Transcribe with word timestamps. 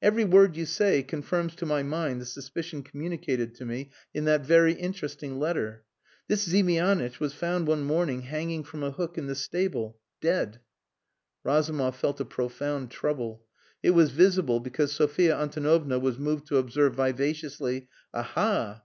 Every 0.00 0.24
word 0.24 0.54
you 0.54 0.64
say 0.64 1.02
confirms 1.02 1.56
to 1.56 1.66
my 1.66 1.82
mind 1.82 2.20
the 2.20 2.24
suspicion 2.24 2.84
communicated 2.84 3.56
to 3.56 3.64
me 3.64 3.90
in 4.14 4.24
that 4.26 4.46
very 4.46 4.72
interesting 4.74 5.40
letter. 5.40 5.82
This 6.28 6.46
Ziemianitch 6.46 7.18
was 7.18 7.34
found 7.34 7.66
one 7.66 7.82
morning 7.82 8.20
hanging 8.22 8.62
from 8.62 8.84
a 8.84 8.92
hook 8.92 9.18
in 9.18 9.26
the 9.26 9.34
stable 9.34 9.98
dead." 10.20 10.60
Razumov 11.42 11.96
felt 11.96 12.20
a 12.20 12.24
profound 12.24 12.92
trouble. 12.92 13.44
It 13.82 13.90
was 13.90 14.12
visible, 14.12 14.60
because 14.60 14.92
Sophia 14.92 15.34
Antonovna 15.36 15.98
was 15.98 16.16
moved 16.16 16.46
to 16.46 16.58
observe 16.58 16.94
vivaciously 16.94 17.88
"Aha! 18.14 18.74